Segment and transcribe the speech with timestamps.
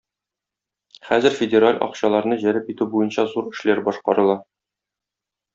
[1.09, 4.43] Хәзер федераль акчаларны җәлеп итү буенча зур эшләр башкарыла.